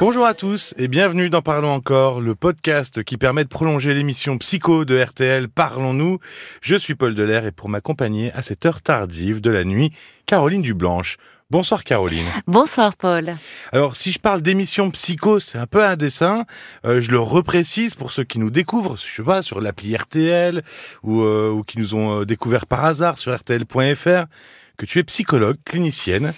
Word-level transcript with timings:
Bonjour 0.00 0.24
à 0.24 0.32
tous 0.32 0.72
et 0.78 0.88
bienvenue 0.88 1.28
dans 1.28 1.42
Parlons 1.42 1.74
encore, 1.74 2.22
le 2.22 2.34
podcast 2.34 3.04
qui 3.04 3.18
permet 3.18 3.44
de 3.44 3.50
prolonger 3.50 3.92
l'émission 3.92 4.38
Psycho 4.38 4.86
de 4.86 4.98
RTL 4.98 5.50
Parlons-nous. 5.50 6.20
Je 6.62 6.74
suis 6.74 6.94
Paul 6.94 7.14
Delair 7.14 7.44
et 7.44 7.52
pour 7.52 7.68
m'accompagner 7.68 8.32
à 8.32 8.40
cette 8.40 8.64
heure 8.64 8.80
tardive 8.80 9.42
de 9.42 9.50
la 9.50 9.62
nuit, 9.62 9.92
Caroline 10.24 10.62
Dublanche. 10.62 11.18
Bonsoir 11.50 11.84
Caroline. 11.84 12.24
Bonsoir 12.46 12.96
Paul. 12.96 13.36
Alors 13.72 13.94
si 13.94 14.10
je 14.10 14.18
parle 14.18 14.40
d'émission 14.40 14.90
psycho, 14.90 15.38
c'est 15.38 15.58
un 15.58 15.66
peu 15.66 15.84
un 15.84 15.96
dessin. 15.96 16.46
Euh, 16.86 17.02
je 17.02 17.10
le 17.10 17.20
reprécise 17.20 17.94
pour 17.94 18.10
ceux 18.10 18.24
qui 18.24 18.38
nous 18.38 18.50
découvrent, 18.50 18.96
je 18.96 19.16
sais 19.16 19.22
pas, 19.22 19.42
sur 19.42 19.60
l'appli 19.60 19.94
RTL 19.94 20.62
ou, 21.02 21.20
euh, 21.20 21.50
ou 21.50 21.62
qui 21.62 21.78
nous 21.78 21.94
ont 21.94 22.20
euh, 22.20 22.24
découvert 22.24 22.64
par 22.64 22.86
hasard 22.86 23.18
sur 23.18 23.34
rtl.fr, 23.34 24.24
que 24.78 24.86
tu 24.86 24.98
es 24.98 25.04
psychologue, 25.04 25.58
clinicienne. 25.66 26.32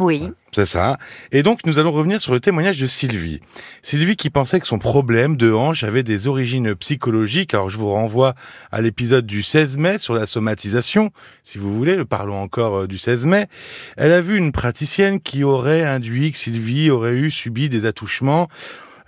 Oui. 0.00 0.30
C'est 0.52 0.64
ça. 0.64 0.98
Et 1.30 1.42
donc, 1.42 1.60
nous 1.66 1.78
allons 1.78 1.92
revenir 1.92 2.20
sur 2.20 2.32
le 2.32 2.40
témoignage 2.40 2.80
de 2.80 2.86
Sylvie. 2.86 3.40
Sylvie 3.82 4.16
qui 4.16 4.30
pensait 4.30 4.58
que 4.58 4.66
son 4.66 4.78
problème 4.78 5.36
de 5.36 5.52
hanche 5.52 5.84
avait 5.84 6.02
des 6.02 6.26
origines 6.26 6.74
psychologiques. 6.74 7.54
Alors, 7.54 7.68
je 7.68 7.78
vous 7.78 7.90
renvoie 7.90 8.34
à 8.72 8.80
l'épisode 8.80 9.26
du 9.26 9.42
16 9.42 9.76
mai 9.76 9.98
sur 9.98 10.14
la 10.14 10.26
somatisation. 10.26 11.10
Si 11.42 11.58
vous 11.58 11.72
voulez, 11.72 12.04
parlons 12.04 12.40
encore 12.40 12.80
euh, 12.80 12.86
du 12.86 12.98
16 12.98 13.26
mai. 13.26 13.46
Elle 13.98 14.12
a 14.12 14.22
vu 14.22 14.38
une 14.38 14.52
praticienne 14.52 15.20
qui 15.20 15.44
aurait 15.44 15.84
induit 15.84 16.32
que 16.32 16.38
Sylvie 16.38 16.90
aurait 16.90 17.14
eu 17.14 17.30
subi 17.30 17.68
des 17.68 17.84
attouchements. 17.84 18.48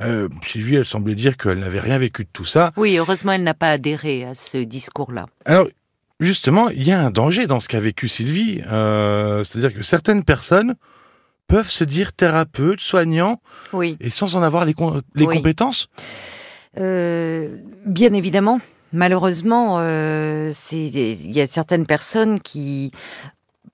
Euh, 0.03 0.29
Sylvie, 0.47 0.77
elle 0.77 0.85
semblait 0.85 1.15
dire 1.15 1.37
qu'elle 1.37 1.59
n'avait 1.59 1.81
rien 1.81 1.97
vécu 1.97 2.25
de 2.25 2.29
tout 2.33 2.45
ça. 2.45 2.73
Oui, 2.77 2.97
heureusement, 2.99 3.33
elle 3.33 3.45
n'a 3.45 3.55
pas 3.55 3.71
adhéré 3.71 4.25
à 4.25 4.35
ce 4.35 4.59
discours-là. 4.59 5.27
Alors, 5.45 5.69
justement, 6.23 6.69
il 6.71 6.83
y 6.87 6.93
a 6.93 7.01
un 7.01 7.11
danger 7.11 7.47
dans 7.47 7.61
ce 7.61 7.69
qu'a 7.69 7.81
vécu 7.81 8.09
Sylvie. 8.09 8.63
Euh, 8.71 9.43
C'est-à-dire 9.45 9.75
que 9.75 9.83
certaines 9.83 10.25
personnes 10.25 10.75
peuvent 11.49 11.71
se 11.71 11.85
dire 11.85 12.13
thérapeutes, 12.13 12.81
soignants, 12.81 13.41
Oui. 13.73 13.97
et 14.01 14.11
sans 14.11 14.37
en 14.37 14.43
avoir 14.43 14.65
les, 14.65 14.75
com- 14.75 15.01
les 15.15 15.27
Oui. 15.27 15.37
compétences? 15.37 15.89
Euh, 16.79 17.57
bien 17.85 18.13
évidemment. 18.15 18.61
Malheureusement, 18.95 19.77
euh, 19.81 20.53
il 20.73 21.33
y 21.33 21.41
a 21.41 21.47
certaines 21.47 21.87
personnes 21.87 22.39
qui, 22.41 22.93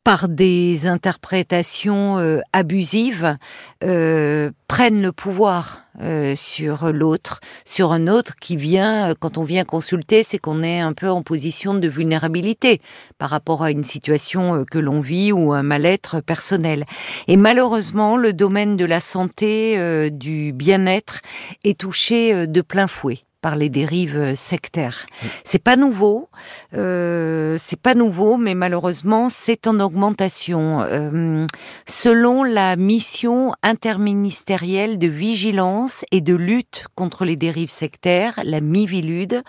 par 0.09 0.31
des 0.31 0.87
interprétations 0.87 2.17
euh, 2.17 2.41
abusives, 2.55 3.37
euh, 3.84 4.51
prennent 4.67 5.03
le 5.03 5.12
pouvoir 5.12 5.83
euh, 6.01 6.34
sur 6.34 6.91
l'autre, 6.95 7.41
sur 7.67 7.92
un 7.92 8.06
autre 8.06 8.36
qui 8.41 8.56
vient, 8.56 9.12
quand 9.20 9.36
on 9.36 9.42
vient 9.42 9.64
consulter, 9.64 10.23
c'est 10.23 10.39
qu'on 10.39 10.62
est 10.62 10.81
un 10.81 10.95
peu 10.95 11.11
en 11.11 11.20
position 11.20 11.75
de 11.75 11.89
vulnérabilité 11.89 12.81
par 13.19 13.29
rapport 13.29 13.62
à 13.62 13.70
une 13.70 13.84
situation 13.84 14.64
que 14.64 14.79
l'on 14.79 15.01
vit 15.01 15.31
ou 15.31 15.53
un 15.53 15.62
mal-être 15.62 16.23
personnel. 16.23 16.86
Et 17.27 17.36
malheureusement, 17.36 18.17
le 18.17 18.33
domaine 18.33 18.79
de 18.79 18.86
la 18.86 19.01
santé, 19.01 20.09
du 20.11 20.55
bien-être, 20.55 21.20
est 21.64 21.79
touché 21.79 22.47
de 22.47 22.61
plein 22.62 22.86
fouet 22.86 23.20
par 23.41 23.56
les 23.56 23.69
dérives 23.69 24.34
sectaires. 24.34 25.06
C'est 25.45 25.62
pas 25.62 25.77
nouveau, 25.77 26.29
euh, 26.75 27.17
c'est 27.59 27.81
pas 27.81 27.95
nouveau, 27.95 28.37
mais 28.37 28.55
malheureusement 28.55 29.28
c'est 29.28 29.67
en 29.67 29.81
augmentation. 29.81 30.81
Euh, 30.81 31.47
selon 31.87 32.45
la 32.45 32.77
mission 32.77 33.53
interministérielle 33.62 34.98
de 34.98 35.09
vigilance 35.09 36.05
et 36.12 36.20
de 36.20 36.34
lutte 36.34 36.86
contre 36.95 37.25
les 37.25 37.36
dérives 37.36 37.70
sectaires, 37.70 38.41
la 38.45 38.61
MIVILUD, 38.61 39.42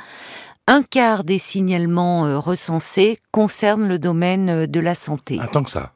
un 0.68 0.84
quart 0.84 1.24
des 1.24 1.40
signalements 1.40 2.26
euh, 2.26 2.40
recensés 2.40 3.20
concernent 3.32 3.88
le 3.88 4.00
domaine 4.00 4.50
euh, 4.50 4.68
de 4.68 4.80
la 4.80 4.96
santé. 4.96 5.40
Tant 5.52 5.64
que 5.64 5.72
ça. 5.72 5.94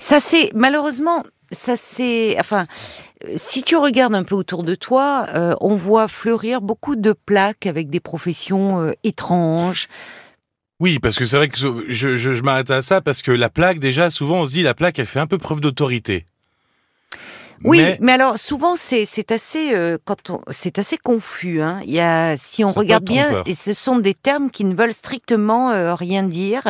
Ça 0.00 0.20
c'est 0.20 0.50
malheureusement, 0.54 1.22
ça 1.52 1.76
c'est, 1.76 2.36
enfin, 2.38 2.66
si 3.36 3.62
tu 3.62 3.76
regardes 3.76 4.14
un 4.14 4.24
peu 4.24 4.34
autour 4.34 4.62
de 4.62 4.74
toi, 4.74 5.26
euh, 5.34 5.54
on 5.60 5.74
voit 5.74 6.08
fleurir 6.08 6.60
beaucoup 6.60 6.96
de 6.96 7.12
plaques 7.12 7.66
avec 7.66 7.90
des 7.90 8.00
professions 8.00 8.80
euh, 8.80 8.92
étranges. 9.04 9.88
Oui, 10.80 10.98
parce 11.00 11.18
que 11.18 11.26
c'est 11.26 11.36
vrai 11.36 11.48
que 11.48 11.58
je, 11.58 11.66
je, 11.88 12.16
je 12.16 12.42
m'arrête 12.42 12.70
à 12.70 12.82
ça 12.82 13.00
parce 13.00 13.22
que 13.22 13.32
la 13.32 13.48
plaque, 13.48 13.80
déjà, 13.80 14.10
souvent 14.10 14.42
on 14.42 14.46
se 14.46 14.52
dit 14.52 14.62
la 14.62 14.74
plaque, 14.74 14.98
elle 14.98 15.06
fait 15.06 15.18
un 15.18 15.26
peu 15.26 15.38
preuve 15.38 15.60
d'autorité. 15.60 16.24
Oui, 17.64 17.78
Mais- 17.78 17.98
mais, 18.00 18.12
alors 18.12 18.38
souvent 18.38 18.76
c'est 18.76 19.04
c'est 19.04 19.32
assez 19.32 19.74
euh, 19.74 19.98
quand 20.04 20.30
on 20.30 20.40
c'est 20.50 20.78
assez 20.78 20.96
confus. 20.96 21.60
Hein. 21.60 21.80
Il 21.84 21.90
y 21.92 22.00
a 22.00 22.36
si 22.36 22.64
on 22.64 22.68
Ça 22.72 22.80
regarde 22.80 23.04
bien, 23.04 23.42
et 23.46 23.54
ce 23.54 23.74
sont 23.74 23.98
des 23.98 24.14
termes 24.14 24.50
qui 24.50 24.64
ne 24.64 24.74
veulent 24.74 24.92
strictement 24.92 25.70
euh, 25.70 25.94
rien 25.94 26.22
dire. 26.22 26.62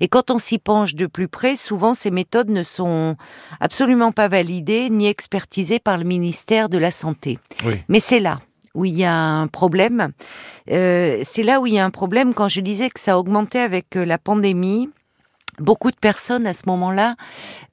Et 0.00 0.08
quand 0.08 0.30
on 0.30 0.38
s'y 0.38 0.58
penche 0.58 0.94
de 0.94 1.06
plus 1.06 1.28
près, 1.28 1.56
souvent 1.56 1.94
ces 1.94 2.10
méthodes 2.10 2.50
ne 2.50 2.62
sont 2.62 3.16
absolument 3.60 4.12
pas 4.12 4.28
validées 4.28 4.90
ni 4.90 5.06
expertisées 5.06 5.78
par 5.78 5.96
le 5.98 6.04
ministère 6.04 6.68
de 6.68 6.78
la 6.78 6.90
santé. 6.90 7.38
Oui. 7.64 7.82
Mais 7.88 8.00
c'est 8.00 8.20
là 8.20 8.40
où 8.74 8.84
il 8.84 8.94
y 8.98 9.04
a 9.04 9.14
un 9.14 9.46
problème. 9.46 10.10
Euh, 10.70 11.20
c'est 11.22 11.42
là 11.44 11.60
où 11.60 11.66
il 11.66 11.74
y 11.74 11.78
a 11.78 11.84
un 11.84 11.90
problème. 11.90 12.34
Quand 12.34 12.48
je 12.48 12.60
disais 12.60 12.90
que 12.90 12.98
ça 13.00 13.18
augmentait 13.18 13.60
avec 13.60 13.96
euh, 13.96 14.04
la 14.04 14.18
pandémie, 14.18 14.90
beaucoup 15.58 15.90
de 15.90 15.96
personnes 15.96 16.46
à 16.46 16.54
ce 16.54 16.62
moment-là 16.66 17.16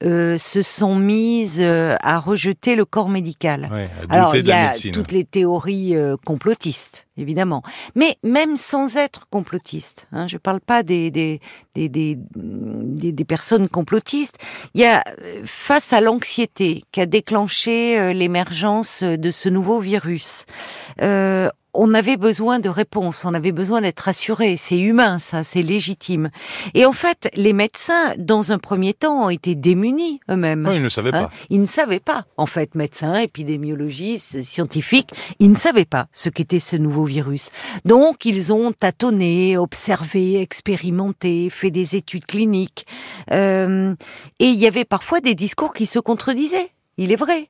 euh, 0.04 0.36
se 0.36 0.62
sont 0.62 0.94
mises 0.96 1.60
euh, 1.60 1.96
à 2.02 2.18
rejeter 2.18 2.76
le 2.76 2.84
corps 2.84 3.08
médical. 3.08 3.68
Ouais, 3.72 3.84
à 3.84 4.02
douter 4.02 4.14
Alors, 4.14 4.36
il 4.36 4.46
y 4.46 4.52
a 4.52 4.72
toutes 4.92 5.12
les 5.12 5.24
théories 5.24 5.96
euh, 5.96 6.16
complotistes, 6.24 7.06
évidemment. 7.16 7.62
Mais 7.94 8.16
même 8.22 8.56
sans 8.56 8.96
être 8.96 9.26
complotiste, 9.30 10.08
hein, 10.12 10.26
je 10.26 10.36
ne 10.36 10.40
parle 10.40 10.60
pas 10.60 10.82
des, 10.82 11.10
des, 11.10 11.40
des, 11.74 11.88
des, 11.88 13.24
personnes 13.24 13.68
complotistes, 13.68 14.36
il 14.74 14.80
y 14.80 14.84
a, 14.84 15.02
euh, 15.22 15.42
face 15.44 15.92
à 15.92 16.00
l'anxiété 16.00 16.84
qui 16.92 17.00
a 17.00 17.06
déclenché 17.06 17.98
euh, 17.98 18.12
l'émergence 18.12 19.02
de 19.02 19.30
ce 19.30 19.48
nouveau 19.48 19.80
virus, 19.80 20.44
euh, 21.00 21.48
on 21.74 21.94
avait 21.94 22.16
besoin 22.18 22.58
de 22.58 22.68
réponses, 22.68 23.24
on 23.24 23.32
avait 23.32 23.52
besoin 23.52 23.80
d'être 23.80 24.00
rassuré. 24.00 24.56
C'est 24.58 24.78
humain, 24.78 25.18
ça, 25.18 25.42
c'est 25.42 25.62
légitime. 25.62 26.30
Et 26.74 26.84
en 26.84 26.92
fait, 26.92 27.30
les 27.34 27.54
médecins, 27.54 28.12
dans 28.18 28.52
un 28.52 28.58
premier 28.58 28.92
temps, 28.92 29.24
ont 29.24 29.30
été 29.30 29.54
démunis 29.54 30.20
eux-mêmes. 30.30 30.68
Ils 30.74 30.82
ne 30.82 30.90
savaient 30.90 31.14
Hein, 31.14 31.24
pas. 31.24 31.30
ils 31.48 31.60
ne 31.60 31.66
savaient 31.66 32.00
pas, 32.00 32.26
en 32.36 32.44
fait, 32.44 32.74
médecins, 32.74 33.14
épidémiologistes, 33.14 34.42
scientifiques, 34.42 35.10
ils 35.38 35.50
ne 35.50 35.56
savaient 35.56 35.86
pas 35.86 36.08
ce 36.12 36.28
qu'était 36.28 36.60
ce 36.60 36.76
nouveau 36.76 37.01
virus. 37.04 37.50
Donc, 37.84 38.24
ils 38.24 38.52
ont 38.52 38.72
tâtonné, 38.72 39.56
observé, 39.56 40.40
expérimenté, 40.40 41.50
fait 41.50 41.70
des 41.70 41.96
études 41.96 42.26
cliniques. 42.26 42.86
Euh, 43.30 43.94
et 44.38 44.46
il 44.46 44.58
y 44.58 44.66
avait 44.66 44.84
parfois 44.84 45.20
des 45.20 45.34
discours 45.34 45.72
qui 45.72 45.86
se 45.86 45.98
contredisaient, 45.98 46.70
il 46.96 47.12
est 47.12 47.16
vrai. 47.16 47.48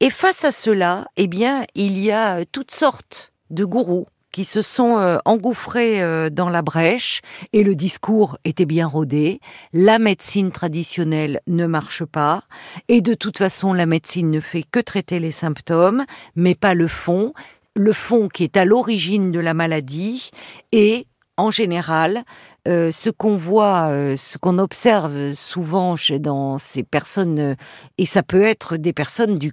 Et 0.00 0.10
face 0.10 0.44
à 0.44 0.52
cela, 0.52 1.06
eh 1.16 1.26
bien, 1.26 1.64
il 1.74 1.98
y 1.98 2.10
a 2.10 2.38
euh, 2.38 2.44
toutes 2.50 2.70
sortes 2.70 3.32
de 3.50 3.64
gourous 3.64 4.06
qui 4.32 4.44
se 4.44 4.62
sont 4.62 4.96
euh, 4.98 5.18
engouffrés 5.24 6.30
dans 6.30 6.48
la 6.48 6.62
brèche 6.62 7.20
et 7.52 7.64
le 7.64 7.74
discours 7.74 8.38
était 8.44 8.64
bien 8.64 8.86
rodé. 8.86 9.40
La 9.72 9.98
médecine 9.98 10.52
traditionnelle 10.52 11.40
ne 11.48 11.66
marche 11.66 12.04
pas 12.04 12.44
et 12.86 13.00
de 13.00 13.14
toute 13.14 13.38
façon 13.38 13.72
la 13.72 13.86
médecine 13.86 14.30
ne 14.30 14.38
fait 14.38 14.62
que 14.62 14.78
traiter 14.78 15.18
les 15.18 15.32
symptômes 15.32 16.04
mais 16.36 16.54
pas 16.54 16.74
le 16.74 16.86
fond. 16.86 17.32
Le 17.76 17.92
fond 17.92 18.28
qui 18.28 18.44
est 18.44 18.56
à 18.56 18.64
l'origine 18.64 19.30
de 19.30 19.40
la 19.40 19.54
maladie 19.54 20.30
et 20.72 21.06
en 21.36 21.50
général, 21.50 22.24
euh, 22.68 22.90
ce 22.90 23.08
qu'on 23.10 23.36
voit, 23.36 23.88
euh, 23.90 24.16
ce 24.16 24.36
qu'on 24.38 24.58
observe 24.58 25.32
souvent 25.34 25.96
chez, 25.96 26.18
dans 26.18 26.58
ces 26.58 26.82
personnes, 26.82 27.38
euh, 27.38 27.54
et 27.96 28.04
ça 28.06 28.22
peut 28.22 28.42
être 28.42 28.76
des 28.76 28.92
personnes 28.92 29.38
du, 29.38 29.52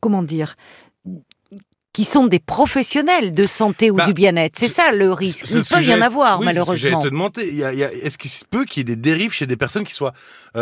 comment 0.00 0.22
dire, 0.22 0.54
qui 1.92 2.04
sont 2.04 2.26
des 2.26 2.38
professionnels 2.40 3.34
de 3.34 3.46
santé 3.46 3.90
ou 3.90 3.96
Bah, 3.96 4.06
du 4.06 4.14
bien-être. 4.14 4.58
C'est 4.58 4.66
ça 4.66 4.90
le 4.92 5.12
risque. 5.12 5.46
Il 5.50 5.62
peut 5.62 5.82
y 5.84 5.94
en 5.94 6.00
avoir, 6.00 6.40
oui, 6.40 6.46
c'est 6.46 6.52
ce 6.54 6.58
que 6.58 6.64
malheureusement. 6.70 6.98
te 7.00 7.08
demander, 7.08 7.42
est-ce 8.02 8.16
qu'il 8.18 8.30
se 8.30 8.44
peut 8.46 8.64
qu'il 8.64 8.80
y 8.80 8.80
ait 8.80 8.96
des 8.96 9.00
dérives 9.00 9.32
chez 9.32 9.46
des 9.46 9.56
personnes 9.58 9.84
qui 9.84 9.92
soient 9.94 10.14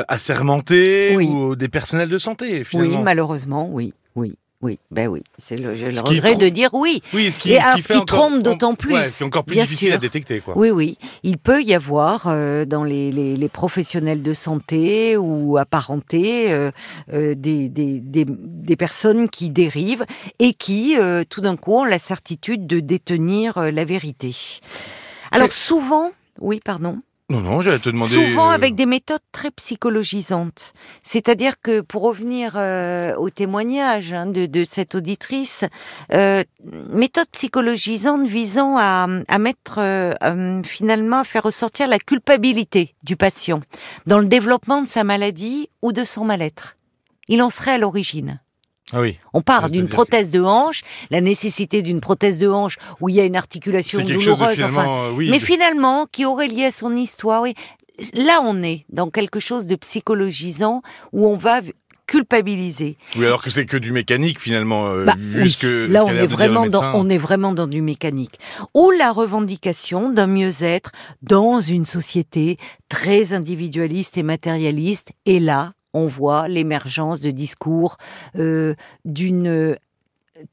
assermentées 0.09 1.15
Oui. 1.17 1.29
ou 1.29 1.55
des 1.57 1.69
personnels 1.69 2.09
de 2.09 2.19
santé, 2.19 2.59
Oui, 2.59 2.65
finalement? 2.65 3.03
malheureusement, 3.03 3.69
oui, 3.71 3.95
oui, 4.17 4.35
oui. 4.63 4.79
Ben 4.91 5.09
oui, 5.09 5.23
c'est 5.39 5.57
le, 5.57 5.75
j'ai 5.75 5.91
le 5.91 6.01
regret 6.01 6.37
de 6.37 6.49
dire 6.49 6.71
oui. 6.75 7.03
Oui, 7.15 7.33
ce 7.33 7.39
qui, 7.39 7.53
Et 7.53 7.57
ce 7.57 7.63
alors, 7.65 7.77
qui 7.77 7.83
ce 7.83 7.89
qui 7.89 7.95
encore- 7.97 8.19
trompe 8.29 8.43
d'autant 8.43 8.71
ouais, 8.71 8.77
plus, 8.77 9.07
c'est 9.07 9.25
encore 9.25 9.45
plus 9.45 9.55
bien 9.55 9.65
difficile 9.65 9.93
à 9.93 9.99
détecter, 9.99 10.41
quoi. 10.41 10.55
Oui, 10.57 10.71
oui. 10.71 10.99
Il 11.23 11.39
peut 11.39 11.63
y 11.63 11.75
avoir 11.75 12.25
euh, 12.27 12.65
dans 12.65 12.85
les, 12.85 13.11
les, 13.11 13.37
les 13.37 13.49
professionnels 13.49 14.23
de 14.23 14.33
santé 14.35 15.17
ou 15.17 15.57
apparentés 15.57 16.53
euh, 16.53 16.71
euh, 17.13 17.35
des, 17.35 17.69
des, 17.69 18.01
des, 18.01 18.27
des 18.29 18.77
personnes 18.77 19.29
qui 19.31 19.51
dérivent 19.51 20.05
et 20.39 20.53
qui, 20.55 20.97
euh, 20.99 21.25
tout 21.29 21.41
d'un 21.41 21.57
coup, 21.57 21.73
ont 21.75 21.85
la 21.85 21.99
certitude 21.99 22.67
de 22.67 22.81
détenir 22.81 23.57
euh, 23.59 23.71
la 23.71 23.85
vérité. 23.85 24.35
Alors 25.33 25.49
Mais- 25.49 25.53
souvent, 25.55 26.11
oui, 26.41 26.61
pardon. 26.65 26.99
Non, 27.31 27.41
non, 27.41 27.61
j'allais 27.61 27.79
te 27.79 27.89
demander. 27.89 28.13
Souvent 28.13 28.51
euh, 28.51 28.55
avec 28.55 28.75
des 28.75 28.87
méthodes 28.87 29.23
très 29.31 29.53
psychologisantes. 29.53 30.73
C'est-à-dire 31.05 31.61
que 31.63 31.81
pour 31.81 32.03
revenir 32.03 32.55
euh, 32.57 33.15
au 33.15 33.31
témoignage 33.31 34.13
hein, 34.13 34.27
de, 34.27 34.47
de 34.47 34.65
cette 34.65 34.97
auditrice, 34.97 35.65
euh, 36.13 36.43
méthode 36.93 37.29
psychologisante 37.31 38.27
visant 38.27 38.77
à, 38.77 39.07
à 39.29 39.39
mettre 39.39 39.79
euh, 39.79 40.63
finalement 40.65 41.21
à 41.21 41.25
faire 41.25 41.45
ressortir 41.45 41.87
la 41.87 42.01
culpabilité 42.01 42.97
du 43.05 43.15
patient 43.17 43.61
dans 44.07 44.19
le 44.19 44.27
développement 44.27 44.83
de 44.83 44.89
sa 44.89 45.05
maladie 45.05 45.69
ou 45.83 45.93
de 45.93 46.03
son 46.03 46.25
mal-être. 46.25 46.75
Il 47.29 47.43
en 47.43 47.51
serait 47.51 47.75
à 47.75 47.79
l'origine. 47.79 48.41
Ah 48.93 49.01
oui. 49.01 49.19
On 49.35 49.43
part 49.43 49.71
d'une 49.71 49.87
que- 49.89 49.93
prothèse 49.93 50.31
de 50.31 50.41
hanche, 50.41 50.83
la 51.11 51.21
nécessité 51.21 51.83
d'une 51.83 52.01
prothèse 52.01 52.39
de 52.39 52.49
hanche 52.49 52.77
où 53.01 53.09
il 53.09 53.15
y 53.15 53.21
a 53.21 53.25
une 53.25 53.37
articulation 53.37 54.03
douloureuse, 54.03 54.63
enfin, 54.63 54.87
euh, 54.89 55.13
oui. 55.15 55.31
mais 55.31 55.39
de- 55.39 55.45
finalement 55.45 56.07
qui 56.11 56.25
aurait 56.25 56.49
lié 56.49 56.65
à 56.67 56.71
son 56.71 56.95
histoire. 56.97 57.43
Oui. 57.43 57.55
Là, 58.15 58.41
on 58.43 58.63
est 58.63 58.85
dans 58.89 59.11
quelque 59.11 59.41
chose 59.41 59.67
de 59.67 59.77
psychologisant 59.77 60.83
où 61.13 61.27
on 61.27 61.37
va 61.37 61.61
culpabiliser. 62.07 62.97
Oui, 63.17 63.25
alors 63.25 63.41
que 63.41 63.51
c'est 63.51 63.67
que 63.67 63.77
du 63.77 63.93
mécanique 63.93 64.41
finalement, 64.41 64.89
euh, 64.89 65.05
Bah, 65.05 65.15
oui. 65.37 65.57
que 65.61 65.87
Là, 65.89 66.05
on 66.05 66.09
est 66.11 66.27
vraiment 66.27 66.67
dans, 66.67 66.95
on 66.95 67.09
est 67.09 67.19
vraiment 67.19 67.53
dans 67.53 67.69
du 67.69 67.83
mécanique. 67.83 68.39
Ou 68.75 68.91
la 68.91 69.13
revendication 69.13 70.11
d'un 70.11 70.27
mieux-être 70.27 70.91
dans 71.23 71.61
une 71.61 71.85
société 71.87 72.57
très 72.89 73.33
individualiste 73.33 74.19
et 74.19 74.25
matérialiste. 74.25 75.13
Et 75.25 75.39
là, 75.39 75.73
on 75.95 76.07
voit 76.07 76.49
l'émergence 76.49 77.21
de 77.21 77.31
discours 77.31 77.97
euh, 78.37 78.75
d'une 79.05 79.49
euh, 79.49 79.75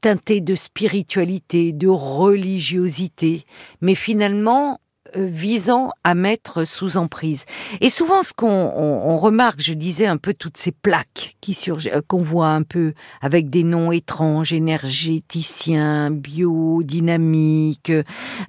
teintée 0.00 0.40
de 0.40 0.54
spiritualité, 0.54 1.72
de 1.72 1.88
religiosité, 1.88 3.44
mais 3.80 3.94
finalement 3.94 4.80
euh, 5.16 5.26
visant 5.26 5.90
à 6.04 6.14
mettre 6.14 6.66
sous 6.66 6.98
emprise. 6.98 7.46
Et 7.80 7.88
souvent, 7.88 8.22
ce 8.22 8.34
qu'on 8.34 8.46
on- 8.50 9.08
on 9.10 9.16
remarque, 9.16 9.60
je 9.62 9.72
disais 9.72 10.06
un 10.06 10.18
peu 10.18 10.34
toutes 10.34 10.58
ces 10.58 10.70
plaques 10.72 11.36
qui 11.40 11.56
euh, 11.68 12.02
qu'on 12.06 12.18
voit 12.20 12.48
un 12.48 12.62
peu 12.62 12.92
avec 13.22 13.48
des 13.48 13.62
noms 13.64 13.90
étranges, 13.90 14.52
énergéticiens, 14.52 16.10
biodynamiques. 16.10 17.92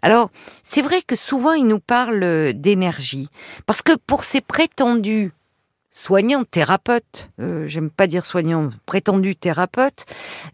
Alors, 0.02 0.32
c'est 0.64 0.82
vrai 0.82 1.02
que 1.02 1.16
souvent, 1.16 1.54
ils 1.54 1.66
nous 1.68 1.80
parlent 1.80 2.52
d'énergie, 2.54 3.30
parce 3.66 3.82
que 3.82 3.96
pour 3.96 4.26
ces 4.26 4.42
prétendus 4.42 5.32
soignants, 5.92 6.44
thérapeutes, 6.44 7.30
euh, 7.40 7.68
j'aime 7.68 7.90
pas 7.90 8.08
dire 8.08 8.26
soignants, 8.26 8.70
prétendus 8.86 9.36
thérapeutes, 9.36 10.06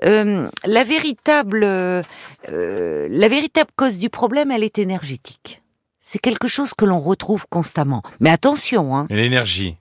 euh, 0.04 0.48
la 0.66 0.84
véritable, 0.84 1.62
euh, 1.64 2.02
la 2.48 3.28
véritable 3.28 3.72
cause 3.76 3.98
du 3.98 4.10
problème, 4.10 4.52
elle 4.52 4.64
est 4.64 4.80
énergétique. 4.80 5.62
C'est 6.00 6.20
quelque 6.20 6.48
chose 6.48 6.74
que 6.74 6.86
l'on 6.86 7.00
retrouve 7.00 7.46
constamment. 7.50 8.04
Mais 8.20 8.30
attention, 8.30 8.96
hein. 8.96 9.08
L'énergie. 9.10 9.76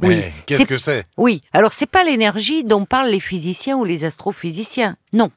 Oui. 0.00 0.22
Qu'est-ce 0.46 0.66
que 0.66 0.76
c'est? 0.76 1.04
Oui. 1.16 1.42
Alors 1.52 1.72
c'est 1.72 1.86
pas 1.86 2.04
l'énergie 2.04 2.64
dont 2.64 2.84
parlent 2.84 3.10
les 3.10 3.20
physiciens 3.20 3.76
ou 3.78 3.84
les 3.84 4.04
astrophysiciens. 4.04 4.96
Non. 5.14 5.30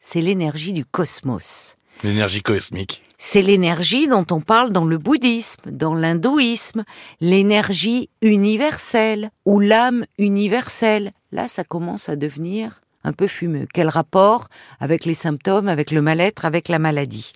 C'est 0.00 0.20
l'énergie 0.20 0.72
du 0.72 0.84
cosmos. 0.84 1.76
L'énergie 2.02 2.42
cosmique. 2.42 3.04
C'est 3.26 3.40
l'énergie 3.40 4.06
dont 4.06 4.26
on 4.30 4.42
parle 4.42 4.70
dans 4.70 4.84
le 4.84 4.98
bouddhisme, 4.98 5.70
dans 5.70 5.94
l'hindouisme, 5.94 6.84
l'énergie 7.22 8.10
universelle 8.20 9.30
ou 9.46 9.60
l'âme 9.60 10.04
universelle. 10.18 11.10
Là, 11.32 11.48
ça 11.48 11.64
commence 11.64 12.10
à 12.10 12.16
devenir 12.16 12.82
un 13.02 13.14
peu 13.14 13.26
fumeux. 13.26 13.66
Quel 13.72 13.88
rapport 13.88 14.48
avec 14.78 15.06
les 15.06 15.14
symptômes, 15.14 15.68
avec 15.68 15.90
le 15.90 16.02
mal-être, 16.02 16.44
avec 16.44 16.68
la 16.68 16.78
maladie? 16.78 17.32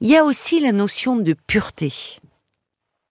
Il 0.00 0.08
y 0.10 0.16
a 0.16 0.24
aussi 0.24 0.58
la 0.58 0.72
notion 0.72 1.14
de 1.14 1.36
pureté 1.46 1.92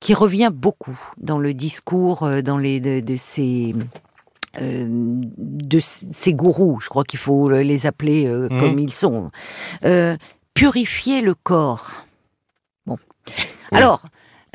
qui 0.01 0.13
revient 0.13 0.51
beaucoup 0.53 0.99
dans 1.17 1.39
le 1.39 1.53
discours 1.53 2.23
euh, 2.23 2.41
dans 2.41 2.57
les, 2.57 2.81
de, 2.81 2.99
de 2.99 3.15
ces 3.15 3.73
euh, 4.61 4.87
de 4.89 5.79
ces 5.79 6.33
gourous, 6.33 6.79
je 6.81 6.89
crois 6.89 7.05
qu'il 7.05 7.19
faut 7.19 7.49
les 7.49 7.85
appeler 7.85 8.27
euh, 8.27 8.49
Mhm. 8.51 8.59
comme 8.59 8.77
ils 8.77 8.93
sont. 8.93 9.31
Euh, 9.85 10.17
purifier 10.53 11.21
le 11.21 11.33
corps. 11.33 12.05
Bon. 12.85 12.97
Oui. 13.27 13.33
Alors, 13.77 14.03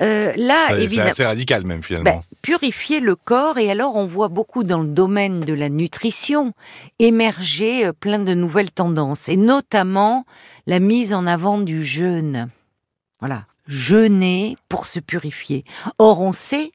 euh, 0.01 0.33
là, 0.37 0.67
C'est- 0.69 0.75
C'est 0.77 0.83
évidemment, 0.85 1.11
assez 1.11 1.25
radical 1.25 1.65
même 1.65 1.83
finalement. 1.83 2.05
ben, 2.17 2.23
purifier 2.43 3.01
le 3.01 3.17
corps, 3.17 3.59
et 3.59 3.71
alors 3.71 3.97
on 3.97 4.07
voit 4.07 4.29
beaucoup 4.29 4.63
dans 4.63 4.81
le 4.81 4.89
domaine 4.89 5.41
de 5.41 5.53
la 5.53 5.69
nutrition 5.69 6.53
émerger 6.99 7.87
euh, 7.87 7.93
plein 7.93 8.19
de 8.19 8.35
nouvelles 8.35 8.71
tendances, 8.71 9.29
et 9.29 9.37
notamment 9.37 10.25
la 10.67 10.79
mise 10.81 11.13
en 11.15 11.27
avant 11.27 11.59
du 11.59 11.85
jeûne. 11.85 12.49
Voilà, 13.21 13.47
jeûner 13.67 14.57
pour 14.69 14.87
se 14.87 15.01
purifier. 15.01 15.65
Or, 15.99 16.21
on 16.21 16.33
sait 16.33 16.71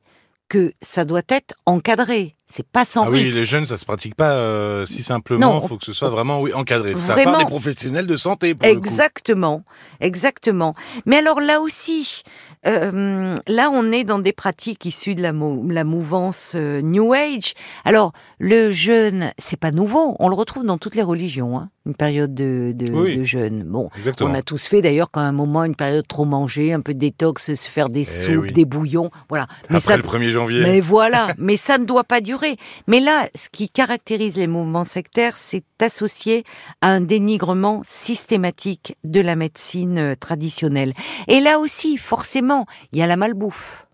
que 0.49 0.73
ça 0.81 1.05
doit 1.05 1.21
être 1.29 1.55
encadré, 1.65 2.35
c'est 2.45 2.67
pas 2.67 2.85
sans 2.85 3.05
ah 3.05 3.09
oui, 3.09 3.19
risque. 3.23 3.35
les 3.39 3.45
jeunes, 3.45 3.65
ça 3.65 3.77
se 3.77 3.85
pratique 3.85 4.15
pas 4.15 4.33
euh, 4.33 4.85
si 4.85 5.01
simplement. 5.01 5.61
Il 5.63 5.67
faut 5.67 5.77
que 5.77 5.85
ce 5.85 5.93
soit 5.93 6.09
vraiment 6.09 6.41
oui, 6.41 6.53
encadré. 6.53 6.93
Ça 6.93 7.13
Vraiment. 7.13 7.31
part 7.31 7.39
des 7.39 7.45
professionnels 7.45 8.05
de 8.05 8.17
santé 8.17 8.53
pour 8.53 8.67
le 8.67 8.75
coup. 8.75 8.79
Exactement, 8.85 9.63
exactement. 10.01 10.75
Mais 11.05 11.17
alors 11.17 11.39
là 11.39 11.61
aussi, 11.61 12.21
euh, 12.67 13.33
là 13.47 13.69
on 13.71 13.91
est 13.91 14.03
dans 14.03 14.19
des 14.19 14.33
pratiques 14.33 14.85
issues 14.85 15.15
de 15.15 15.21
la, 15.21 15.31
mou- 15.33 15.67
la 15.69 15.83
mouvance 15.83 16.53
euh, 16.55 16.81
New 16.81 17.13
Age. 17.13 17.53
Alors 17.85 18.11
le 18.39 18.71
jeûne, 18.71 19.31
c'est 19.37 19.59
pas 19.59 19.71
nouveau, 19.71 20.15
on 20.19 20.27
le 20.27 20.35
retrouve 20.35 20.65
dans 20.65 20.77
toutes 20.77 20.95
les 20.95 21.01
religions, 21.01 21.57
hein, 21.57 21.69
une 21.85 21.95
période 21.95 22.35
de, 22.35 22.73
de, 22.75 22.91
Oui. 22.91 23.17
de 23.17 23.23
jeûne. 23.23 23.63
Bon, 23.65 23.89
Exactement. 23.97 24.29
on 24.29 24.33
a 24.33 24.41
tous 24.41 24.65
fait 24.67 24.81
d'ailleurs 24.81 25.09
quand 25.11 25.21
à 25.21 25.25
un 25.25 25.31
moment 25.31 25.63
une 25.63 25.75
période 25.75 26.05
trop 26.07 26.25
mangée, 26.25 26.73
un 26.73 26.81
peu 26.81 26.93
de 26.93 26.99
détox, 26.99 27.53
se 27.55 27.69
faire 27.69 27.89
des 27.89 28.03
soupes, 28.03 28.29
Eh 28.29 28.37
oui. 28.37 28.51
des 28.53 28.65
bouillons, 28.65 29.09
voilà. 29.29 29.47
Mais 29.69 29.77
Après 29.77 29.93
ça, 29.93 29.97
le 29.97 30.03
1er 30.03 30.29
janvier. 30.29 30.61
mais 30.61 30.81
voilà, 30.81 31.29
mais 31.37 31.55
ça 31.57 31.77
ne 31.77 31.85
doit 31.85 32.03
pas 32.03 32.19
durer. 32.19 32.32
Mais 32.87 32.99
là, 32.99 33.27
ce 33.35 33.49
qui 33.49 33.69
caractérise 33.69 34.37
les 34.37 34.47
mouvements 34.47 34.83
sectaires, 34.83 35.37
c'est 35.37 35.63
associé 35.79 36.43
à 36.81 36.87
un 36.87 37.01
dénigrement 37.01 37.81
systématique 37.83 38.97
de 39.03 39.21
la 39.21 39.35
médecine 39.35 39.97
euh, 39.97 40.15
traditionnelle. 40.15 40.93
Et 41.27 41.39
là 41.39 41.59
aussi, 41.59 41.97
forcément, 41.97 42.65
il 42.91 42.99
y 42.99 43.01
a 43.01 43.07
la 43.07 43.17
malbouffe. 43.17 43.87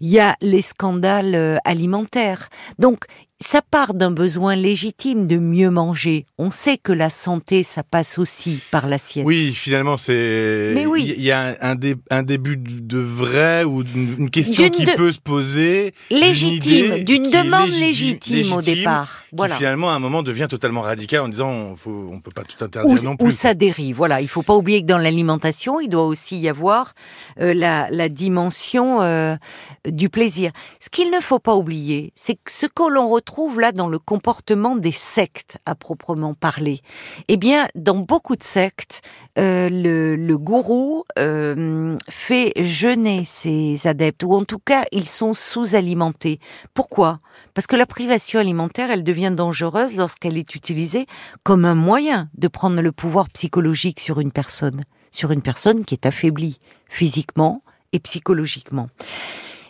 Il 0.00 0.10
y 0.10 0.18
a 0.18 0.36
les 0.40 0.62
scandales 0.62 1.34
euh, 1.34 1.56
alimentaires. 1.64 2.48
Donc, 2.78 3.04
ça 3.42 3.60
part 3.68 3.94
d'un 3.94 4.10
besoin 4.10 4.56
légitime 4.56 5.26
de 5.26 5.36
mieux 5.36 5.70
manger. 5.70 6.26
On 6.38 6.50
sait 6.50 6.78
que 6.78 6.92
la 6.92 7.10
santé, 7.10 7.62
ça 7.62 7.82
passe 7.82 8.18
aussi 8.18 8.60
par 8.70 8.86
l'assiette. 8.86 9.26
Oui, 9.26 9.52
finalement, 9.54 9.96
c'est. 9.96 10.72
Mais 10.74 10.86
oui. 10.86 11.12
Il 11.16 11.22
y 11.22 11.30
a 11.32 11.40
un, 11.60 11.72
un 11.72 11.74
dé- 11.74 11.96
un 12.10 12.22
début 12.22 12.56
de 12.56 12.98
vrai 12.98 13.64
ou 13.64 13.82
une 13.82 14.30
question 14.30 14.68
qui 14.70 14.84
de- 14.84 14.92
peut 14.92 15.12
se 15.12 15.20
poser. 15.20 15.92
Légitime, 16.10 16.98
d'une 17.04 17.30
demande 17.30 17.68
légitime- 17.70 18.36
légitime, 18.36 18.52
au 18.52 18.62
départ. 18.62 19.22
Qui 19.28 19.36
Voilà. 19.36 19.56
finalement, 19.56 19.90
à 19.90 19.94
un 19.94 19.98
moment, 19.98 20.22
devient 20.22 20.46
totalement 20.48 20.82
radical 20.82 21.20
en 21.20 21.28
disant 21.28 21.50
on 21.50 21.76
faut, 21.76 22.10
on 22.12 22.20
peut 22.20 22.30
pas 22.34 22.44
tout 22.44 22.62
interdire 22.64 23.02
non 23.04 23.12
où 23.12 23.16
plus. 23.24 23.32
ça 23.32 23.54
dérive. 23.54 23.96
Voilà, 23.96 24.20
il 24.20 24.28
faut 24.28 24.42
pas 24.42 24.54
oublier 24.54 24.82
que 24.82 24.86
dans 24.86 24.98
l'alimentation, 24.98 25.80
il 25.80 25.88
doit 25.88 26.06
aussi 26.06 26.38
y 26.38 26.48
avoir 26.48 26.92
euh, 27.40 27.54
la, 27.54 27.88
la 27.90 28.08
dimension 28.08 29.00
euh, 29.02 29.36
du 29.88 30.08
plaisir. 30.08 30.52
Ce 30.80 30.88
qu'il 30.90 31.10
ne 31.10 31.20
faut 31.20 31.38
pas 31.38 31.54
oublier, 31.56 32.12
c'est 32.14 32.34
que 32.34 32.50
ce 32.50 32.66
que 32.66 32.88
l'on 32.88 33.08
retrouve 33.08 33.31
là 33.58 33.72
dans 33.72 33.88
le 33.88 33.98
comportement 33.98 34.76
des 34.76 34.92
sectes 34.92 35.58
à 35.66 35.74
proprement 35.74 36.34
parler, 36.34 36.80
eh 37.28 37.36
bien, 37.36 37.66
dans 37.74 37.96
beaucoup 37.96 38.36
de 38.36 38.42
sectes, 38.42 39.02
euh, 39.38 39.68
le, 39.68 40.16
le 40.16 40.38
gourou 40.38 41.04
euh, 41.18 41.96
fait 42.08 42.52
jeûner 42.56 43.24
ses 43.24 43.86
adeptes, 43.86 44.22
ou 44.22 44.34
en 44.34 44.44
tout 44.44 44.58
cas, 44.58 44.84
ils 44.92 45.08
sont 45.08 45.34
sous-alimentés. 45.34 46.38
Pourquoi? 46.74 47.20
Parce 47.54 47.66
que 47.66 47.76
la 47.76 47.86
privation 47.86 48.40
alimentaire, 48.40 48.90
elle 48.90 49.04
devient 49.04 49.32
dangereuse 49.34 49.96
lorsqu'elle 49.96 50.36
est 50.36 50.54
utilisée 50.54 51.06
comme 51.42 51.64
un 51.64 51.74
moyen 51.74 52.28
de 52.34 52.48
prendre 52.48 52.80
le 52.80 52.92
pouvoir 52.92 53.28
psychologique 53.30 54.00
sur 54.00 54.20
une 54.20 54.32
personne, 54.32 54.82
sur 55.10 55.30
une 55.30 55.42
personne 55.42 55.84
qui 55.84 55.94
est 55.94 56.06
affaiblie 56.06 56.60
physiquement 56.88 57.62
et 57.92 58.00
psychologiquement. 58.00 58.88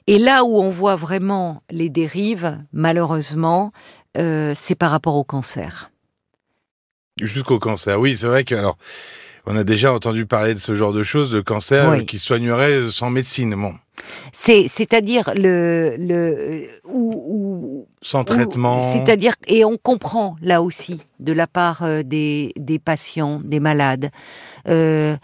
Et 0.07 0.19
là 0.19 0.45
où 0.45 0.61
on 0.61 0.71
voit 0.71 0.97
vraiment 0.97 1.63
les 1.71 1.89
dérives, 1.89 2.59
malheureusement, 2.73 3.73
euh, 4.19 4.53
c'est 4.55 4.75
par 4.75 4.91
rapport 4.91 5.15
au 5.17 5.25
cancer. 5.25 5.91
Jusqu'au 7.21 7.59
cancer. 7.59 8.01
Oui, 8.01 8.17
c'est 8.17 8.27
vrai 8.27 8.45
que 8.45 8.55
alors 8.55 8.79
on 9.47 9.57
a 9.57 9.65
déjà 9.65 9.93
entendu 9.93 10.25
parler 10.25 10.55
de 10.55 10.59
ce 10.59 10.75
genre 10.75 10.93
de 10.93 11.03
choses, 11.03 11.31
de 11.31 11.41
cancer 11.41 11.91
Oui. 11.91 11.99
euh, 11.99 12.05
qui 12.05 12.19
soignerait 12.19 12.89
sans 12.91 13.11
médecine, 13.11 13.55
bon, 13.55 13.75
C'est, 14.33 14.67
c'est-à-dire 14.69 15.33
le, 15.37 15.97
le 15.99 16.67
où- 16.85 17.25
où- 17.29 17.89
sans 18.01 18.25
traitement. 18.25 18.81
C'est-à-dire 18.81 19.35
et 19.47 19.65
on 19.65 19.77
comprend 19.77 20.37
là 20.43 20.63
aussi 20.63 21.03
de 21.21 21.33
la 21.33 21.47
part 21.47 21.83
euh, 21.83 22.03
des, 22.03 22.53
des 22.57 22.79
patients, 22.79 23.41
des 23.45 23.61
malades, 23.61 24.11
euh, 24.69 25.17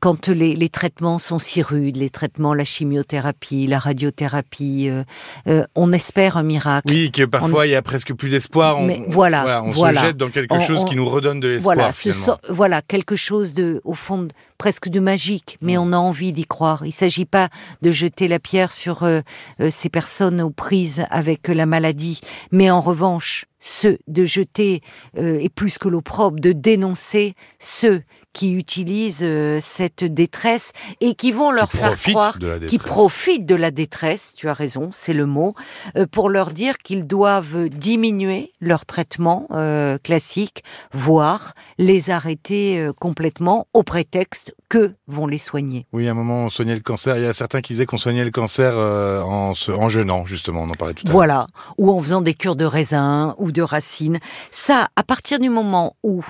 quand 0.00 0.28
les, 0.28 0.54
les 0.56 0.68
traitements 0.68 1.18
sont 1.18 1.38
si 1.38 1.62
rudes, 1.62 1.96
les 1.96 2.10
traitements, 2.10 2.54
la 2.54 2.64
chimiothérapie, 2.64 3.66
la 3.66 3.78
radiothérapie, 3.78 4.88
euh, 4.88 5.04
euh, 5.48 5.64
on 5.74 5.92
espère 5.92 6.36
un 6.36 6.42
miracle. 6.42 6.88
Oui, 6.90 7.10
que 7.10 7.24
parfois 7.24 7.66
il 7.66 7.70
y 7.70 7.74
a 7.74 7.82
presque 7.82 8.14
plus 8.14 8.28
d'espoir. 8.30 8.78
On, 8.78 8.84
Mais 8.86 9.02
voilà, 9.08 9.62
on 9.64 9.70
voilà. 9.70 10.00
se 10.00 10.06
jette 10.06 10.16
dans 10.16 10.30
quelque 10.30 10.54
On- 10.54 10.60
chose 10.60 10.84
qui 10.84 10.96
nous 10.96 11.08
redonne 11.08 11.40
de 11.40 11.48
l'espoir. 11.48 11.76
Voilà, 11.76 11.92
ce 11.92 12.10
finalement. 12.12 12.24
so- 12.44 12.52
voilà 12.52 12.82
quelque 12.82 13.16
chose 13.16 13.54
de, 13.54 13.80
au 13.84 13.94
fond, 13.94 14.22
de- 14.22 14.32
presque 14.58 14.88
de 14.88 15.00
magique, 15.00 15.58
mais 15.60 15.76
Mm. 15.76 15.80
on 15.80 15.92
a 15.92 15.96
envie 15.98 16.32
d'y 16.32 16.44
croire. 16.46 16.84
Il 16.86 16.92
s'agit 16.92 17.26
pas 17.26 17.48
de 17.82 17.90
jeter 17.90 18.28
la 18.28 18.38
pierre 18.38 18.72
sur 18.72 19.02
euh, 19.02 19.20
euh, 19.60 19.68
ces 19.70 19.88
personnes 19.88 20.40
aux 20.40 20.50
prises 20.50 21.04
avec 21.10 21.48
la 21.48 21.66
maladie, 21.66 22.20
mais 22.52 22.70
en 22.70 22.80
revanche, 22.80 23.44
ceux 23.58 23.98
de 24.06 24.24
jeter 24.24 24.80
euh, 25.18 25.38
et 25.40 25.48
plus 25.48 25.78
que 25.78 25.88
l'opprobre, 25.88 26.40
de 26.40 26.52
dénoncer 26.52 27.34
ceux 27.58 28.02
qui 28.36 28.52
utilisent 28.52 29.22
euh, 29.22 29.60
cette 29.62 30.04
détresse 30.04 30.72
et 31.00 31.14
qui 31.14 31.32
vont 31.32 31.50
leur 31.50 31.70
Qui 31.70 31.78
faire 31.78 31.98
croire, 31.98 32.38
de 32.38 32.46
la 32.48 32.58
qui 32.58 32.78
profitent 32.78 33.46
de 33.46 33.54
la 33.54 33.70
détresse, 33.70 34.34
tu 34.36 34.50
as 34.50 34.52
raison, 34.52 34.90
c'est 34.92 35.14
le 35.14 35.24
mot, 35.24 35.54
euh, 35.96 36.04
pour 36.04 36.28
leur 36.28 36.50
dire 36.50 36.76
qu'ils 36.76 37.06
doivent 37.06 37.70
diminuer 37.70 38.52
leur 38.60 38.84
traitement 38.84 39.46
euh, 39.52 39.96
classique, 39.96 40.62
voire 40.92 41.54
les 41.78 42.10
arrêter 42.10 42.78
euh, 42.78 42.92
complètement 42.92 43.68
au 43.72 43.82
prétexte 43.82 44.54
que 44.68 44.92
vont 45.06 45.26
les 45.26 45.38
soigner. 45.38 45.86
Oui, 45.94 46.06
à 46.06 46.10
un 46.10 46.14
moment, 46.14 46.44
on 46.44 46.48
soignait 46.50 46.74
le 46.74 46.82
cancer. 46.82 47.16
Il 47.16 47.22
y 47.22 47.26
a 47.26 47.32
certains 47.32 47.62
qui 47.62 47.72
disaient 47.72 47.86
qu'on 47.86 47.96
soignait 47.96 48.24
le 48.24 48.30
cancer 48.30 48.72
euh, 48.74 49.22
en, 49.22 49.54
se, 49.54 49.72
en 49.72 49.88
jeûnant, 49.88 50.26
justement. 50.26 50.64
On 50.64 50.68
en 50.68 50.74
parlait 50.74 50.92
tout 50.92 51.04
à 51.06 51.08
l'heure. 51.08 51.14
Voilà, 51.14 51.46
ou 51.78 51.90
en 51.90 52.02
faisant 52.02 52.20
des 52.20 52.34
cures 52.34 52.56
de 52.56 52.66
raisin 52.66 53.34
ou 53.38 53.50
de 53.50 53.62
racines. 53.62 54.18
Ça, 54.50 54.88
à 54.94 55.02
partir 55.02 55.38
du 55.38 55.48
moment 55.48 55.96
où 56.02 56.22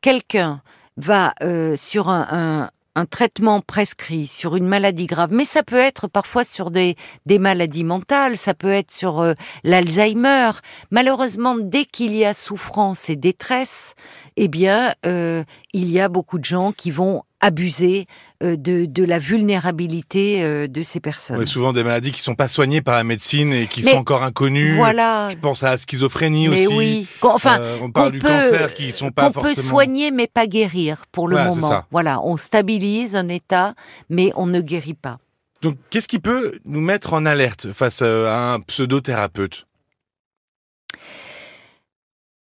quelqu'un 0.00 0.60
va 0.96 1.34
euh, 1.42 1.76
sur 1.76 2.08
un, 2.08 2.26
un- 2.30 2.70
un 2.94 3.06
traitement 3.06 3.62
prescrit, 3.62 4.26
sur 4.26 4.54
une 4.54 4.66
maladie 4.66 5.06
grave, 5.06 5.30
mais 5.32 5.46
ça 5.46 5.62
peut 5.62 5.78
être 5.78 6.08
parfois 6.08 6.44
sur 6.44 6.70
des, 6.70 6.96
des 7.24 7.38
maladies 7.38 7.84
mentales, 7.84 8.36
ça 8.36 8.52
peut 8.52 8.70
être 8.70 8.90
sur 8.90 9.20
euh, 9.20 9.32
l'Alzheimer. 9.64 10.50
Malheureusement, 10.90 11.56
dès 11.58 11.86
qu'il 11.86 12.14
y 12.14 12.26
a 12.26 12.34
souffrance 12.34 13.08
et 13.08 13.16
détresse, 13.16 13.94
eh 14.36 14.46
bien, 14.48 14.92
euh, 15.06 15.42
il 15.72 15.90
y 15.90 16.00
a 16.00 16.10
beaucoup 16.10 16.38
de 16.38 16.44
gens 16.44 16.72
qui 16.72 16.90
vont 16.90 17.22
abuser 17.42 18.06
euh, 18.42 18.56
de, 18.56 18.86
de 18.86 19.04
la 19.04 19.18
vulnérabilité 19.18 20.42
euh, 20.42 20.66
de 20.68 20.82
ces 20.82 21.00
personnes. 21.00 21.38
Ouais, 21.38 21.44
souvent 21.46 21.72
des 21.74 21.84
maladies 21.84 22.12
qui 22.12 22.22
sont 22.22 22.34
pas 22.34 22.48
soignées 22.48 22.80
par 22.80 22.94
la 22.94 23.04
médecine 23.04 23.52
et 23.52 23.66
qui 23.66 23.82
Mais 23.82 23.90
sont 23.90 23.98
encore 23.98 24.22
inconnues. 24.22 24.76
Voilà. 24.76 25.28
Je 25.30 25.36
pense 25.36 25.62
à 25.62 25.70
la 25.70 25.76
schizophrénie 25.76 26.48
Mais 26.48 26.66
aussi. 26.66 26.74
oui. 26.76 27.06
Enfin, 27.20 27.58
Euh, 27.60 27.78
on 27.82 27.90
parle 27.90 28.12
du 28.12 28.20
peut- 28.20 28.28
cancer 28.28 28.72
qui 28.72 28.92
sont 28.92 29.10
pas 29.10 29.26
peut 29.30 29.40
forcément. 29.42 29.68
soigner 29.68 30.10
mais 30.12 30.26
pas 30.28 30.46
guérir 30.46 31.04
pour 31.12 31.28
le 31.28 31.36
Voilà, 31.36 31.50
moment. 31.50 31.82
Voilà, 31.90 32.20
on 32.22 32.36
stabilise 32.36 33.14
un 33.16 33.28
état, 33.28 33.74
mais 34.08 34.32
on 34.36 34.46
ne 34.46 34.60
guérit 34.62 34.94
pas. 34.94 35.18
Donc, 35.60 35.76
qu'est-ce 35.90 36.08
qui 36.08 36.18
peut 36.18 36.58
nous 36.64 36.80
mettre 36.80 37.12
en 37.12 37.26
alerte 37.26 37.72
face 37.72 38.02
à 38.02 38.52
un 38.54 38.60
pseudothérapeute? 38.60 39.66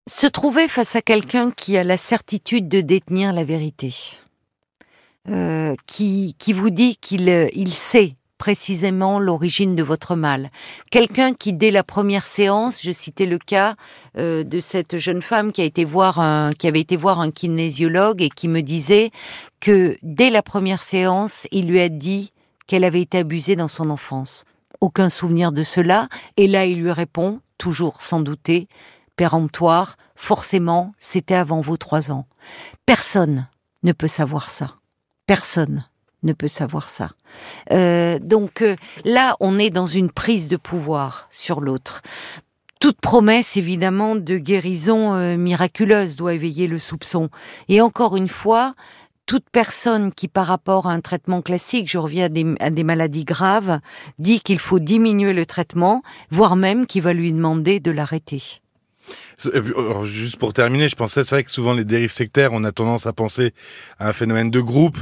Se 0.09 0.27
trouver 0.27 0.67
face 0.67 0.95
à 0.95 1.01
quelqu'un 1.01 1.51
qui 1.51 1.77
a 1.77 1.83
la 1.83 1.97
certitude 1.97 2.67
de 2.69 2.81
détenir 2.81 3.33
la 3.33 3.43
vérité, 3.43 3.93
euh, 5.29 5.75
qui, 5.85 6.35
qui 6.39 6.53
vous 6.53 6.69
dit 6.69 6.97
qu'il 6.97 7.29
euh, 7.29 7.47
il 7.53 7.73
sait 7.73 8.15
précisément 8.37 9.19
l'origine 9.19 9.75
de 9.75 9.83
votre 9.83 10.15
mal. 10.15 10.51
Quelqu'un 10.91 11.33
qui, 11.33 11.53
dès 11.53 11.71
la 11.71 11.83
première 11.83 12.27
séance, 12.27 12.81
je 12.81 12.91
citais 12.91 13.25
le 13.25 13.39
cas 13.39 13.75
euh, 14.17 14.43
de 14.43 14.59
cette 14.59 14.97
jeune 14.97 15.21
femme 15.21 15.51
qui 15.51 15.61
a 15.61 15.65
été 15.65 15.85
voir 15.85 16.19
un, 16.19 16.51
qui 16.51 16.67
avait 16.67 16.79
été 16.79 16.95
voir 16.97 17.19
un 17.19 17.31
kinésiologue 17.31 18.21
et 18.21 18.29
qui 18.29 18.47
me 18.47 18.61
disait 18.61 19.11
que 19.59 19.97
dès 20.03 20.29
la 20.29 20.43
première 20.43 20.83
séance, 20.83 21.47
il 21.51 21.67
lui 21.67 21.79
a 21.79 21.89
dit 21.89 22.31
qu'elle 22.67 22.83
avait 22.83 23.01
été 23.01 23.17
abusée 23.19 23.55
dans 23.55 23.67
son 23.67 23.89
enfance. 23.89 24.45
Aucun 24.81 25.09
souvenir 25.09 25.51
de 25.51 25.63
cela. 25.63 26.07
Et 26.35 26.47
là, 26.47 26.65
il 26.65 26.81
lui 26.81 26.91
répond, 26.91 27.39
toujours 27.57 28.01
sans 28.01 28.19
douter, 28.19 28.67
péremptoire, 29.15 29.97
forcément, 30.15 30.93
c'était 30.99 31.35
avant 31.35 31.61
vos 31.61 31.77
trois 31.77 32.11
ans. 32.11 32.27
Personne 32.85 33.47
ne 33.83 33.93
peut 33.93 34.07
savoir 34.07 34.49
ça. 34.49 34.75
Personne 35.27 35.85
ne 36.23 36.33
peut 36.33 36.47
savoir 36.47 36.89
ça. 36.89 37.11
Euh, 37.71 38.17
donc 38.19 38.61
euh, 38.61 38.75
là, 39.05 39.35
on 39.39 39.59
est 39.59 39.69
dans 39.69 39.85
une 39.85 40.09
prise 40.09 40.47
de 40.47 40.57
pouvoir 40.57 41.27
sur 41.31 41.61
l'autre. 41.61 42.01
Toute 42.79 42.99
promesse, 42.99 43.57
évidemment, 43.57 44.15
de 44.15 44.37
guérison 44.37 45.13
euh, 45.13 45.37
miraculeuse 45.37 46.15
doit 46.15 46.33
éveiller 46.33 46.67
le 46.67 46.79
soupçon. 46.79 47.29
Et 47.69 47.81
encore 47.81 48.15
une 48.15 48.27
fois, 48.27 48.73
toute 49.25 49.45
personne 49.51 50.11
qui, 50.11 50.27
par 50.27 50.47
rapport 50.47 50.87
à 50.87 50.91
un 50.91 51.01
traitement 51.01 51.41
classique, 51.41 51.89
je 51.91 51.97
reviens 51.97 52.25
à 52.25 52.29
des, 52.29 52.55
à 52.59 52.69
des 52.69 52.83
maladies 52.83 53.25
graves, 53.25 53.79
dit 54.19 54.39
qu'il 54.39 54.59
faut 54.59 54.79
diminuer 54.79 55.33
le 55.33 55.45
traitement, 55.45 56.01
voire 56.31 56.55
même 56.55 56.87
qu'il 56.87 57.01
va 57.01 57.13
lui 57.13 57.33
demander 57.33 57.79
de 57.79 57.91
l'arrêter. 57.91 58.61
Alors, 59.53 60.05
Juste 60.05 60.37
pour 60.37 60.53
terminer, 60.53 60.89
je 60.89 60.95
pensais, 60.95 61.23
c'est 61.23 61.35
vrai 61.35 61.43
que 61.43 61.51
souvent 61.51 61.73
les 61.73 61.85
dérives 61.85 62.11
sectaires, 62.11 62.51
on 62.53 62.63
a 62.63 62.71
tendance 62.71 63.05
à 63.05 63.13
penser 63.13 63.53
à 63.99 64.09
un 64.09 64.13
phénomène 64.13 64.49
de 64.51 64.59
groupe. 64.61 64.97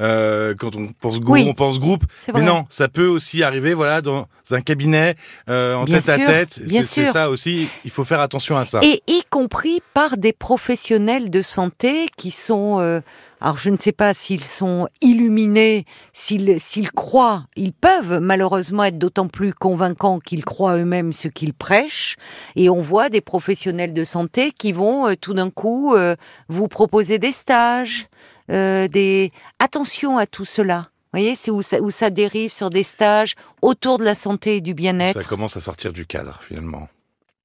Euh, 0.00 0.54
quand 0.58 0.74
on 0.74 0.88
pense 0.88 1.20
groupe, 1.20 1.34
Oui. 1.34 1.46
on 1.48 1.52
pense 1.54 1.78
groupe. 1.78 2.04
Mais 2.34 2.40
non, 2.42 2.64
ça 2.70 2.88
peut 2.88 3.06
aussi 3.06 3.42
arriver, 3.42 3.74
voilà, 3.74 4.00
dans 4.00 4.26
un 4.50 4.60
cabinet, 4.62 5.16
euh, 5.48 5.74
en 5.74 5.84
Bien 5.84 6.00
tête 6.00 6.08
à 6.08 6.16
tête. 6.16 6.60
bien 6.64 6.82
C'est 6.82 7.06
ça 7.06 7.30
aussi. 7.30 7.68
Il 7.84 7.90
faut 7.90 8.04
faire 8.04 8.20
attention 8.20 8.56
à 8.56 8.64
ça. 8.64 8.80
Et 8.82 9.02
y 9.06 9.22
compris 9.30 9.80
par 9.94 10.16
des 10.16 10.32
professionnels 10.32 11.30
de 11.30 11.42
santé 11.42 12.06
qui 12.16 12.30
sont, 12.30 12.80
euh, 12.80 13.00
alors 13.42 13.58
je 13.58 13.70
ne 13.70 13.76
sais 13.76 13.90
pas 13.90 14.14
s'ils 14.14 14.44
sont 14.44 14.86
illuminés, 15.00 15.84
s'ils 16.12 16.60
s'ils 16.60 16.92
croient, 16.92 17.46
ils 17.56 17.72
peuvent 17.72 18.20
malheureusement 18.20 18.84
être 18.84 18.98
d'autant 18.98 19.26
plus 19.26 19.52
convaincants 19.52 20.20
qu'ils 20.20 20.44
croient 20.44 20.76
eux-mêmes 20.76 21.12
ce 21.12 21.26
qu'ils 21.26 21.52
prêchent. 21.52 22.14
Et 22.54 22.70
on 22.70 22.80
voit 22.80 23.08
des 23.08 23.20
professionnels 23.20 23.94
de 23.94 24.04
santé 24.04 24.52
qui 24.52 24.70
vont 24.72 25.08
euh, 25.08 25.14
tout 25.20 25.34
d'un 25.34 25.50
coup 25.50 25.92
euh, 25.94 26.14
vous 26.48 26.68
proposer 26.68 27.18
des 27.18 27.32
stages, 27.32 28.06
euh, 28.50 28.86
des 28.86 29.32
attention 29.58 30.18
à 30.18 30.26
tout 30.26 30.44
cela. 30.44 30.90
Vous 31.12 31.18
voyez, 31.18 31.34
c'est 31.34 31.50
où 31.50 31.62
ça, 31.62 31.80
où 31.80 31.90
ça 31.90 32.10
dérive 32.10 32.52
sur 32.52 32.70
des 32.70 32.84
stages 32.84 33.34
autour 33.60 33.98
de 33.98 34.04
la 34.04 34.14
santé 34.14 34.58
et 34.58 34.60
du 34.60 34.70
Ça 34.70 34.74
bien-être. 34.74 35.28
commence 35.28 35.56
à 35.56 35.60
sortir 35.60 35.92
du 35.92 36.06
cadre, 36.06 36.40
finalement. 36.46 36.88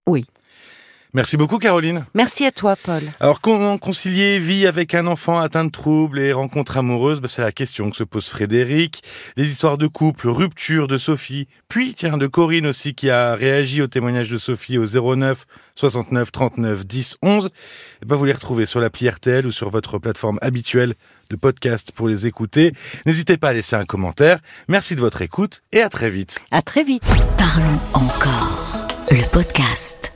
Oui. 0.05 0.27
Merci 1.13 1.37
beaucoup, 1.37 1.57
Caroline. 1.57 2.05
Merci 2.13 2.45
à 2.45 2.51
toi, 2.51 2.75
Paul. 2.75 3.01
Alors, 3.19 3.41
comment 3.41 3.77
concilier 3.77 4.39
vie 4.39 4.67
avec 4.67 4.93
un 4.93 5.07
enfant 5.07 5.39
atteint 5.39 5.65
de 5.65 5.71
troubles 5.71 6.19
et 6.19 6.33
rencontres 6.33 6.77
amoureuses 6.77 7.21
bah, 7.21 7.27
C'est 7.27 7.41
la 7.41 7.51
question 7.51 7.89
que 7.89 7.95
se 7.95 8.03
pose 8.03 8.27
Frédéric. 8.27 9.03
Les 9.35 9.49
histoires 9.49 9.77
de 9.77 9.87
couple, 9.87 10.27
rupture 10.27 10.87
de 10.87 10.97
Sophie, 10.97 11.47
puis, 11.69 11.95
tiens, 11.95 12.17
de 12.17 12.27
Corinne 12.27 12.67
aussi, 12.67 12.93
qui 12.93 13.09
a 13.09 13.35
réagi 13.35 13.81
au 13.81 13.87
témoignage 13.87 14.29
de 14.29 14.37
Sophie 14.37 14.77
au 14.77 14.85
09 14.85 15.45
69 15.75 16.31
39 16.31 16.85
10 16.85 17.17
11. 17.21 17.49
Et 18.01 18.05
bah, 18.05 18.15
vous 18.15 18.25
les 18.25 18.33
retrouvez 18.33 18.65
sur 18.65 18.79
l'appli 18.79 19.09
RTL 19.09 19.45
ou 19.45 19.51
sur 19.51 19.69
votre 19.69 19.99
plateforme 19.99 20.39
habituelle 20.41 20.95
de 21.29 21.35
podcast 21.35 21.91
pour 21.93 22.07
les 22.07 22.25
écouter. 22.27 22.73
N'hésitez 23.05 23.37
pas 23.37 23.49
à 23.49 23.53
laisser 23.53 23.75
un 23.75 23.85
commentaire. 23.85 24.39
Merci 24.67 24.95
de 24.95 25.01
votre 25.01 25.21
écoute 25.21 25.61
et 25.71 25.81
à 25.81 25.89
très 25.89 26.09
vite. 26.09 26.39
À 26.51 26.61
très 26.61 26.83
vite. 26.83 27.03
Parlons 27.37 27.79
encore. 27.93 28.87
Le 29.09 29.29
podcast. 29.31 30.06